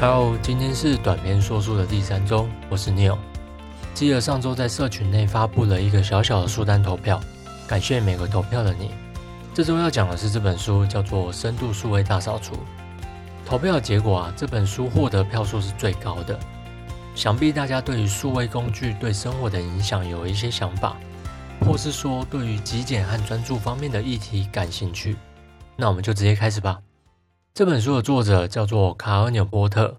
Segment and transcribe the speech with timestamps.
[0.00, 3.18] Hello，今天是短篇说书的第三周，我是 Neil。
[3.98, 7.20] 记得上周在社群内发布了一个小小的书单投票，
[7.66, 8.92] 感谢每个投票的你。
[9.52, 12.54] 这周要讲的是这本书，叫做《深度数位大扫除》。
[13.44, 16.38] 投票结果啊，这本书获得票数是最高的。
[17.16, 20.96] 想必大家对于数位工具对生活的影响有一些想法，
[21.66, 25.16] 或是说对于极简和专注方面的议题感兴趣，
[25.74, 26.78] 那我们就直接开始吧。
[27.52, 29.96] 这本书的作者叫做卡尔纽波特，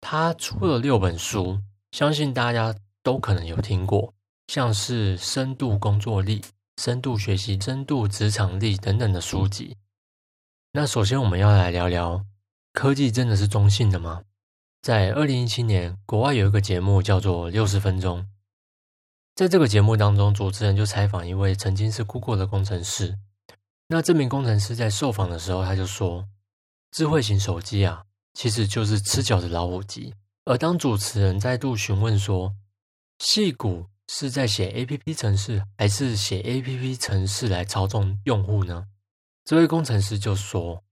[0.00, 1.60] 他出了六本书，
[1.92, 4.14] 相信大家都可能有听过，
[4.48, 6.40] 像是《深度工作力》
[6.82, 9.76] 《深度学习》《深度职场力》等等的书籍。
[10.72, 12.24] 那首先我们要来聊聊，
[12.72, 14.22] 科技真的是中性的吗？
[14.82, 18.20] 在二零一七年，国外有一个节目叫做《六十分钟》，
[19.34, 23.18] 在这个节目当中，主持人就采访一位曾经是 Google 的工程师。
[23.88, 26.28] 那这名工程师在受访的时候，他就说。
[26.92, 30.12] 智慧型手机啊，其实就是吃饺子老虎机。
[30.44, 32.52] 而当主持人再度询问说
[33.20, 38.86] ：“戏骨是在写 A P P 程式，还是写 A P P 程式来操纵用户呢？”
[39.44, 40.82] 这位工程师就说：“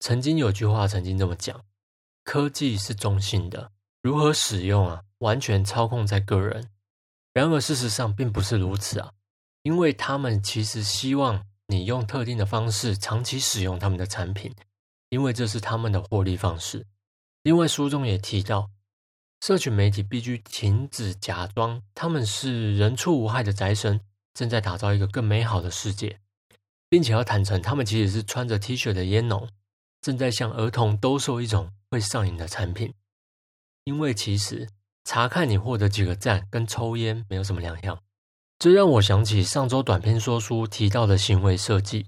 [0.00, 1.64] 曾经有句话曾经这么讲，
[2.24, 3.70] 科技是中性的，
[4.02, 6.70] 如何使用啊，完全操控在个人。
[7.32, 9.12] 然而事实上并不是如此啊，
[9.62, 14.52] 因为他们其实希望你用特定的方式长期使用他们的产品。”
[15.10, 16.86] 因为这是他们的获利方式。
[17.44, 18.70] 另外，书中也提到，
[19.46, 24.00] 社群媒体必须停止假装他们是人畜无害的宅神，
[24.32, 26.18] 正在打造一个更美好的世界，
[26.88, 29.46] 并且要坦诚，他们其实是穿着 T 恤的烟农，
[30.00, 32.94] 正在向儿童兜售一种会上瘾的产品。
[33.84, 34.70] 因为其实
[35.04, 38.00] 查看你获得几个赞，跟抽烟没有什么两样。
[38.58, 42.06] 这让我想起上周短篇说书提到的行为设计。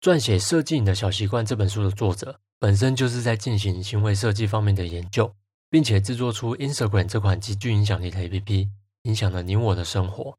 [0.00, 5.34] 撰写《设计你的小习惯》这本书的作者本身就是在进行行为设计方面的研究，
[5.72, 8.68] 并且制作出 Instagram 这款极具影响力的 APP，
[9.04, 10.36] 影响了你我的生活。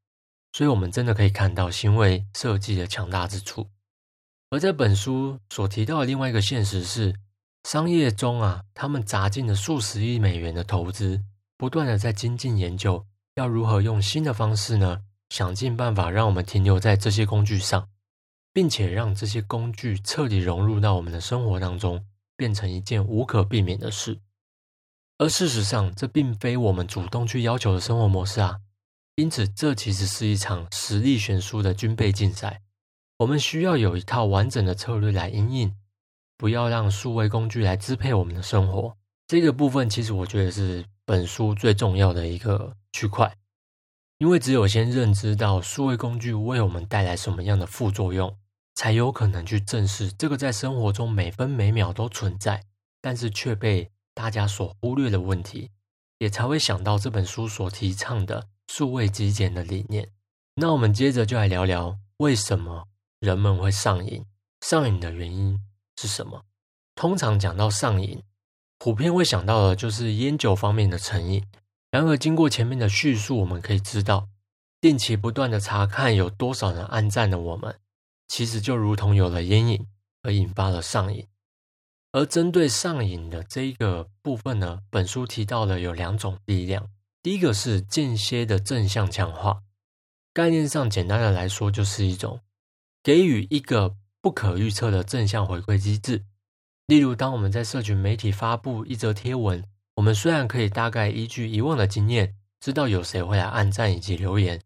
[0.52, 3.68] 所以，我们真的可以看到行为设计的强大之处。
[4.52, 7.16] 而在本书所提到的另外一个现实是，
[7.68, 11.24] 商业中啊，他们砸进了数十亿美元的投资，
[11.58, 17.90] 不断的在精进研究，要如何用新的方式呢，想尽办法让我们停留在这些工具上。
[18.56, 22.06] 并且让这些工具彻底融入到我们的生活当中，
[22.38, 24.20] 变成一件无可避免的事。
[25.24, 28.58] 而事实上，这并非我们主动去要求的生活模式啊。
[29.16, 32.62] 因此，这其实是一场实力悬殊的军备竞赛。
[33.20, 35.74] 我们需要有一套完整的策略来应应，
[36.36, 38.98] 不要让数位工具来支配我们的生活。
[39.26, 43.34] 这个部分，其实我觉得是本书最重要的一个区块，
[44.18, 48.38] 因为只有先认知到数位工具为我们带来什么样的副作用。
[48.76, 52.66] 才有可能去正视这个在生活中每分每秒都存在，
[53.00, 55.72] 但是却被大家所忽略的问题，
[56.20, 60.12] 也才会想到这本书所提倡的数位极简的理念。
[60.56, 62.88] 那我们接着就来聊聊为什么
[63.20, 64.26] 人们会上瘾，
[64.62, 65.60] 上瘾的原因
[65.98, 66.46] 是什么？
[66.96, 68.22] 通常讲到上瘾，
[68.78, 71.44] 普遍会想到的就是烟酒方面的成瘾。
[71.90, 74.28] 然而，经过前面的叙述，我们可以知道，
[74.80, 77.80] 定期不断的查看有多少人按赞的我们。
[78.28, 79.88] 其实就如同有了烟瘾
[80.24, 81.28] 而引发了上瘾，
[82.14, 86.90] 而针对上瘾的这一个部分呢，本书提到了有两种力量。
[87.24, 89.64] 第一个是间歇的正向强化，
[90.32, 92.40] 概念上简单的来说，就是一种
[93.02, 96.24] 给予一个不可预测的正向回馈机制。
[96.86, 99.64] 例如，当我们在社群媒体发布一则贴文，
[99.96, 104.62] 我们虽然可以大概依据以往的经验，知道有谁会来按赞以及留言，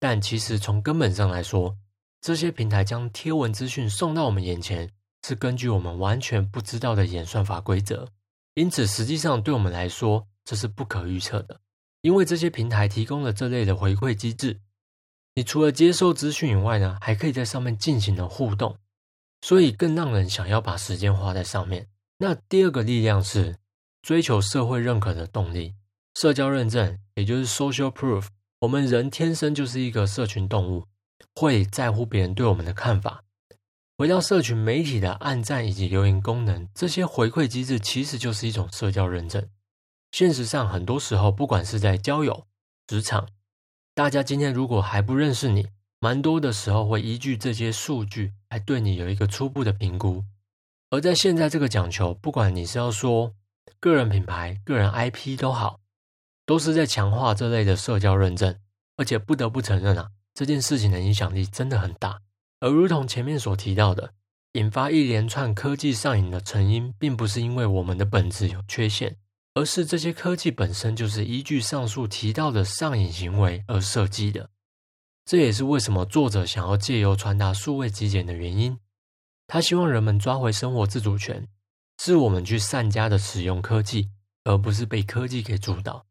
[0.00, 1.76] 但其实从根本上来说，
[2.22, 4.90] 这些平台将贴文资讯送到我们眼前，
[5.26, 8.10] 是根据我们完全不知道的演算法规则，
[8.54, 11.60] 因此实际上对我们来说这是不可预测的。
[12.02, 14.60] 因为这些平台提供了这类的回馈机制，
[15.34, 18.78] 你除了接受资讯以外呢，还可以在上面进行的互动，
[19.40, 21.88] 所以更让人想要把时间花在上面。
[22.18, 23.56] 那第二个力量是
[24.02, 25.74] 追求社会认可的动力，
[26.14, 28.28] 社交认证，也就是 social proof。
[28.60, 30.86] 我们人天生就是一个社群动物。
[31.38, 33.24] 会在乎别人对我们的看法。
[33.98, 39.48] 回到社群媒体的暗赞以及留言功能，这些回馈机制其实就是一种社交认证。
[40.12, 42.46] 现实上，很多时候，不管是在交友、
[42.86, 43.26] 职场，
[43.94, 50.22] 大家今天如果还不认识你，蛮多的时候会依据这些数据来对你有一个初步的评估。
[50.90, 53.32] 而在现在这个讲求，不管你是要说
[53.80, 55.80] 个人品牌、个人 IP 都好，
[56.44, 58.58] 都是在强化这类的社交认证。
[58.98, 62.20] 而且不得不承认啊，这件事情的影响力真的很大。
[62.60, 64.14] 而如同前面所提到的，
[64.52, 69.16] 引发一连串科技上瘾的成因，并不是因为我们的本质有缺陷，
[69.54, 74.50] 而是这些科技本身就是依据上述提到的上瘾行为而设计的。
[75.24, 78.78] 这也是为什么作者想要借由传达数位极简的原因。
[79.46, 81.46] 他希望人们抓回生活自主权，
[81.98, 84.10] 是我们去善加的使用科技，
[84.44, 86.06] 而不是被科技给主导。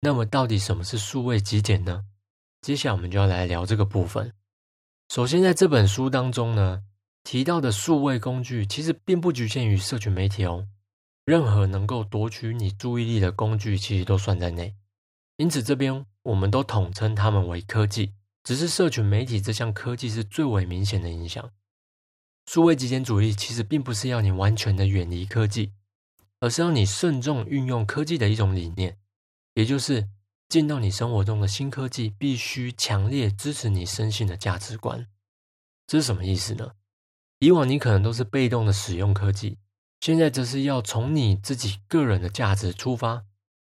[0.00, 2.04] 那么，到底什么是数位极简呢？
[2.60, 4.34] 接下来我们就要来聊这个部分。
[5.14, 6.84] 首先，在这本书当中呢，
[7.22, 10.66] 提到的数位工具其实并不局限于社群媒体哦，
[11.26, 14.74] 任何能够夺取你注意力的工具，其实都算在内。
[15.36, 18.14] 因此，这边我们都统称它们为科技。
[18.42, 21.50] 只是社群媒体这项科技是最为明显的影响。
[22.46, 25.74] 数位极简主义其实并不是要你完全的远离科技，
[26.40, 28.96] 而是要你慎重运用科技的一种理念，
[29.52, 30.08] 也就是
[30.52, 35.06] 进到你生活中的新科技必须强烈支持你深信的价值观。
[35.86, 36.72] 这是什么意思呢？
[37.38, 39.56] 以往你可能都是被动的使用科技，
[40.00, 43.24] 现在则是要从你自己个人的价值出发，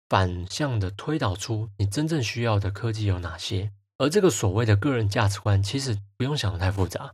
[0.10, 3.72] 反向的推导出你真正需要的科技有哪些。
[3.98, 7.14] 而这个所谓的个人价值观，其实不用想的太复杂。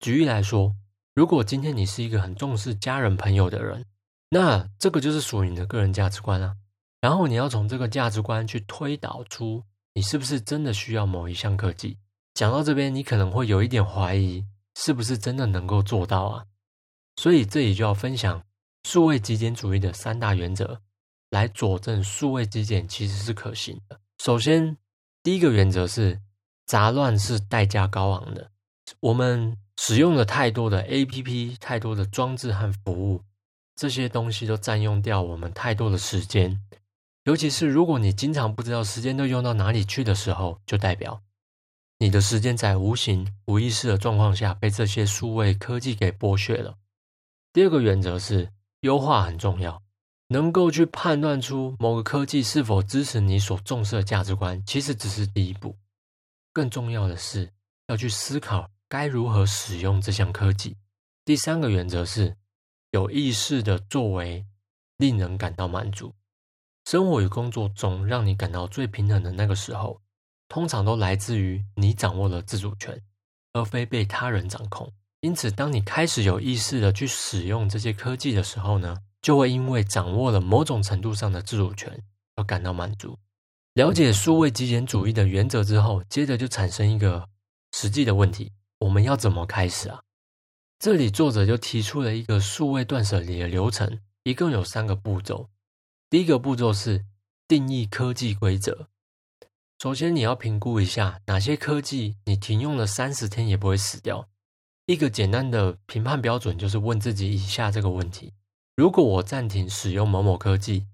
[0.00, 0.74] 举例来说，
[1.14, 3.84] 如果今天你是一个很重视家人朋友的人，
[4.30, 6.56] 那这个就是属于你的个人价值观啊。
[7.04, 9.62] 然后你要从这个价值观去推导出
[9.92, 11.98] 你是不是真的需要某一项科技。
[12.32, 14.42] 讲到这边，你可能会有一点怀疑，
[14.74, 16.46] 是不是真的能够做到啊？
[17.16, 18.42] 所以这里就要分享
[18.84, 20.80] 数位极简主义的三大原则，
[21.28, 24.00] 来佐证数位极简其实是可行的。
[24.18, 24.74] 首先。
[25.22, 26.18] 第一个原则是，
[26.64, 28.50] 杂乱是代价高昂的。
[29.00, 33.22] 我们使用了太多的 APP、太多的装置和服务，
[33.76, 36.58] 这些东西都占用掉我们太多的时间。
[37.24, 41.22] 尤其是如果你经常不知道时间都用到哪里去的时候，就代表
[41.98, 46.76] 你的时间在无形、无意识的状况下被这些数位科技给剥削了。
[47.52, 49.82] 第二个原则是，优化很重要。
[50.28, 55.76] 能够去判断出某个科技是否支持你所重视的价值观，其实只是第一步。
[56.52, 57.52] 更重要的是
[57.88, 60.76] 要去思考该如何使用这项科技。
[61.24, 62.36] 第三个原则是
[62.90, 64.44] 有意识的作为，
[64.96, 66.14] 令人感到满足。
[66.84, 70.00] 生活与工作中让你感到最平衡的那个时候，
[70.48, 73.02] 通常都来自于你掌握了自主权，
[73.52, 74.92] 而非被他人掌控。
[75.20, 78.98] 因此，当你开始有意识的去使用这些科技的时候呢？
[79.22, 81.98] 就会因为掌握了某种程度上的自主权
[82.36, 83.18] 而感到满足。
[83.72, 87.26] 了解数位极简主义的原则之后，接着就产生一个
[87.72, 90.02] 实际的问题：我们要怎么开始啊？
[90.78, 95.48] 这里作者就提出了一个数位断舍离的流程，一共有三个步骤。
[96.14, 97.06] 第一个步骤是
[97.48, 98.88] 定义科技规则。
[99.82, 104.28] 首先，你要评估一下哪些科技你停用了三十天也不会死掉。
[104.86, 108.32] 一个简单的评判标准就是问自己以下这个问题。
[108.76, 110.86] 如果我暂停使用某某科技，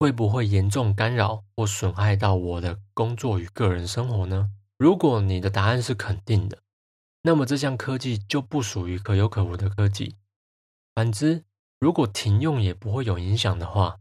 [0.00, 4.50] 会不会严重干扰或损害到我的工作与个人生活呢？
[4.76, 6.58] 如果你的答案是肯定的，
[7.22, 10.16] 那么这项科技就不属于可有可无的科技。
[10.96, 11.44] 反之，
[11.78, 14.00] 如果停用也不会有影响的话，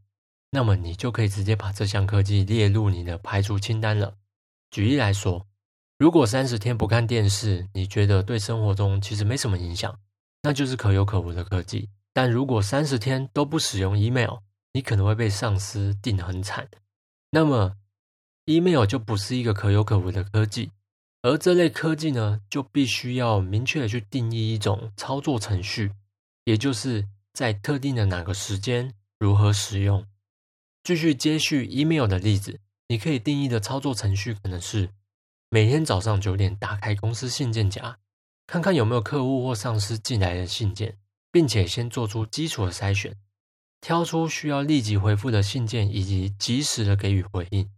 [0.50, 4.16] 那么你就可以直接把这项科技列入你的排除清单了。
[4.72, 5.46] 举例来说，
[5.98, 10.00] 如果三十天不看电视，你觉得对生活中其实没什么影响，
[10.44, 11.89] 那就是可有可无的科技。
[12.13, 14.38] 但如果三十天都不使用 email，
[14.74, 16.68] 你可能会被上司定得很惨。
[17.32, 17.75] 那么
[18.46, 20.72] ，email 就不是一个可有可无的科技，
[21.22, 25.92] 而这类科技呢，就必须要明确的去定义一种操作程序，
[26.46, 30.06] 也就是在特定的哪个时间如何使用。
[30.88, 34.91] 继续接续 email 的例子，你可以定义的操作程序可能是
[35.50, 37.98] 每天早上九点打开公司信件夹，
[38.48, 40.98] 看看有没有客户或上司寄来的信件。
[41.29, 43.13] 并且先做出基础的筛选，
[43.82, 47.70] 挑出需要立即回复的信件，以及及时的给予回应。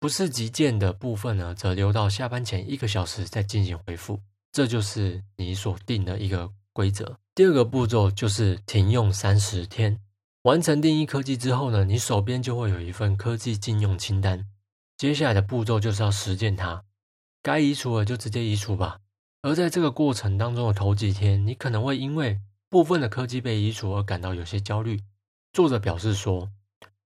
[0.00, 4.20] 不是急件的部分呢，则留到下班前一个小时再进行回复。
[4.50, 7.18] 这就是你所定的一个规则。
[7.36, 10.00] 第二个步骤就是停用三十天。
[10.42, 14.46] 完成定义科技之后呢，你手边就会有一份科技禁用清单。
[14.96, 16.84] 接下来的步骤就是要实践它，
[17.42, 19.00] 该移除的就直接移除吧。
[19.42, 25.00] 而在这个过程当中的头几天，你可能会因为部分的科技被移除而感到有些焦虑。
[25.52, 26.50] 作者表示说，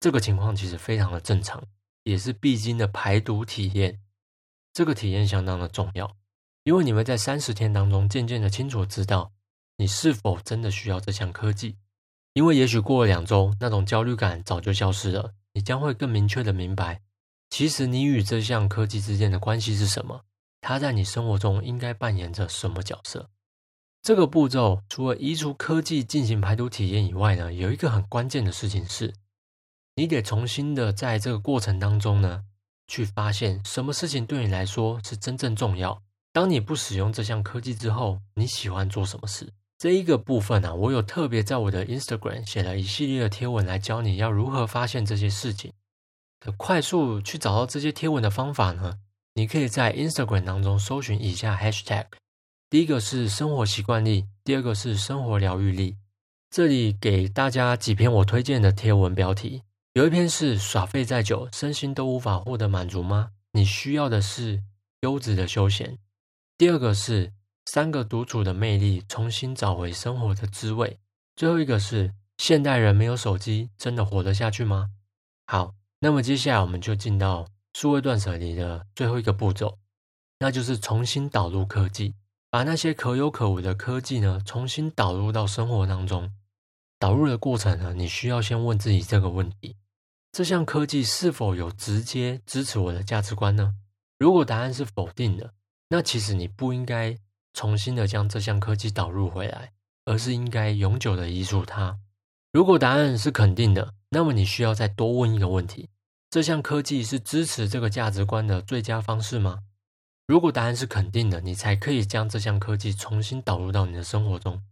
[0.00, 1.62] 这个情况其实非常的正常，
[2.04, 4.00] 也是必经的排毒体验。
[4.72, 6.16] 这个体验相当的重要，
[6.64, 9.32] 因为你会在三十天当中渐渐的清楚知道
[9.76, 11.76] 你是否真的需要这项科技。
[12.34, 17.02] 因为也许过了两周，那种焦虑感早就消失了，你将会更明确的明白，
[17.50, 20.22] 其实你与这项科技之间的关系是什么，
[20.60, 23.28] 它在你生活中应该扮演着什么角色。
[24.00, 29.14] 这个步骤除了移除科技进行排毒体验以外呢，有一个很关键的事情是，
[29.96, 32.44] 你得重新的在这个过程当中呢，
[32.88, 36.02] 去发现什么事情对你来说是真正重要。
[36.32, 39.52] 当你不使用这项科技之后，你喜欢做什么事？
[39.82, 45.72] 这一个部分呢，我有特别在我的 Instagram 写了一系列的贴文来教你要如何发现这些事情。
[46.38, 49.00] 的快速去找到这些贴文的方法呢，
[49.34, 52.06] 你可以在 Instagram 当中搜寻以下 Hashtag。
[52.70, 55.96] 第一个是生活习惯力，第二个是生活疗愈力。
[56.48, 63.30] 这里给大家几篇我推荐的贴文标题，有一篇是耍废再久，身心都无法获得满足吗？
[63.50, 64.62] 你需要的是
[65.00, 65.98] 优质的休闲。
[66.56, 67.32] 第二个是
[67.66, 70.98] 三个独处的魅力，重新找回生活的滋味。
[71.36, 74.90] 最后一个是现代人没有手机，真的活得下去吗？
[75.46, 79.78] 好，那么接下来我们就进到数位断舍离的最后一个步骤，
[80.40, 82.14] 那就是重新导入科技。
[82.50, 86.30] 把那些可有可无的科技呢，重新导入到生活当中。
[86.98, 89.76] 导入的过程呢，你需要先问自己这个问题：
[90.30, 93.74] 这项科技是否有直接支持我的价值观呢？
[94.18, 95.54] 如果答案是否定的，
[95.88, 97.16] 那其实你不应该
[97.52, 99.72] 重新的将这项科技导入回来，
[100.04, 101.98] 而是应该永久的移除它。
[102.52, 105.88] 如果答案是肯定的，那么你需要再多问一个问题：
[106.30, 109.60] 这项科技是支持这个价值观的最佳方式吗？
[110.26, 114.62] 如果答案是肯定的，你才可以将这项科技重新导入到你的生活中。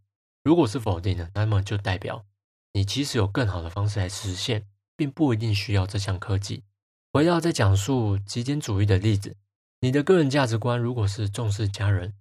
[0.42, 2.24] 如果是否定的，那么就代表
[2.72, 6.64] 你其实有更好的方式来实现，并不一定需要这项科技。
[7.12, 9.36] 回到在讲述极简主义的例子，
[9.80, 12.14] 你的个人价值观如果是重视家人，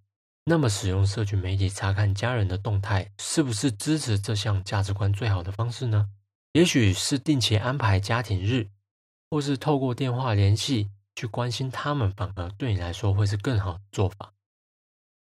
[0.50, 6.10] 那么使用社群媒体查看家人的动态，是不是支持这项价值观最好的方式呢？
[6.54, 8.68] 也许是定期安排家庭日，
[9.30, 10.90] 或是透过电话联系。
[11.16, 14.32] 去关心他们，反而对你来说会是更好的做法。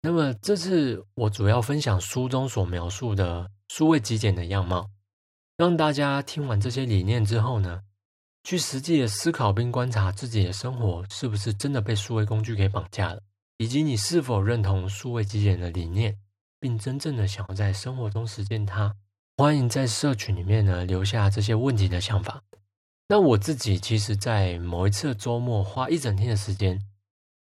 [0.00, 4.88] 那么，这次我主要分享书中所描述的数位极简的样貌，
[5.56, 7.82] 让大家听完这些理念之后呢，
[8.44, 13.20] 去实际的思考并观察自己的生活是不是真的被数位工具给绑架了，
[13.58, 16.16] 以及你是否认同数位极简的理念，
[16.60, 18.94] 并真正的想要在生活中实践它。
[19.36, 22.44] 欢迎在社群里面呢留下这些问题的想法。
[23.08, 26.80] 那我自己其实，在某一次周末花一整天的时间，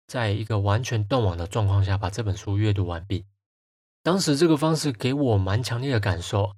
[0.05, 3.25] 在一个完全断网的状况下，把这本书阅读完毕。
[4.03, 6.55] 当时这个方式给我蛮强烈的感受，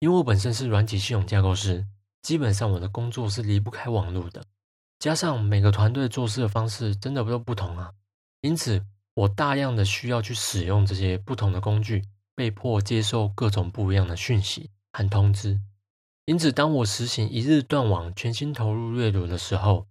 [0.00, 1.86] 因为我本身是软体系统架构师，
[2.22, 4.44] 基本上我的工作是离不开网络的。
[4.98, 7.92] 加上每个团队做事的方式真的都不同啊，
[8.48, 12.02] 因此我大量的需要去使用这些不同的工具，
[12.34, 15.60] 被迫接受各种不一样的讯息和通知。
[16.24, 19.86] 因此，当我实行一日断网、全心投入阅读的时候，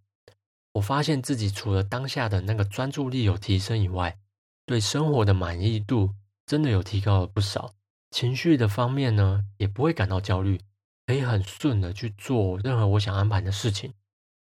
[0.74, 4.18] 我发现自己除了当下的那个专注力有提升以外，
[4.66, 6.16] 对生活的满意度
[6.48, 7.76] 真的有提高了不少。
[8.10, 10.60] 情绪的方面呢，也不会感到焦虑，
[11.06, 13.94] 可以很顺的去做任何我想安排的事情。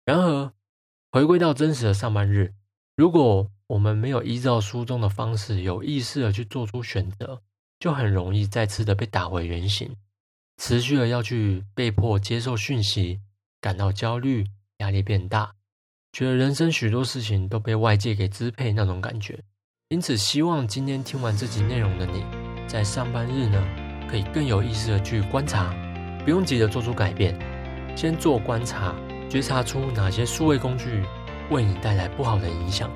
[0.05, 0.53] 然而，
[1.11, 2.55] 回归到真实的上班日，
[2.95, 7.41] 如果我们没有依照书中的方式有意识的去做出选择，
[7.79, 9.97] 就很容易再次的被打回原形。
[10.59, 13.21] 持续的要去被迫接受讯息，
[13.61, 14.47] 感到焦虑，
[14.79, 15.55] 压力变大，
[16.13, 19.39] 觉得人生许多事情都被外界给支配那种感觉。
[19.89, 22.25] 因此，希望今天听完这集内容的你，
[22.69, 23.61] 在上班日呢，
[24.09, 25.75] 可以更有意识的去观察，
[26.25, 27.37] 不用急着做出改变，
[27.97, 28.95] 先做观察，
[29.29, 31.03] 觉察出哪些数位工具
[31.51, 32.91] 为你带来不好的影响，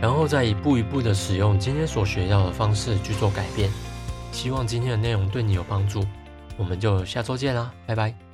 [0.00, 3.70] 然后再一步一步的使用今天所学到的方式去做改变。
[4.32, 6.04] 希望今天的内容对你有帮助。
[6.58, 8.25] 我们就下周见啦，拜拜。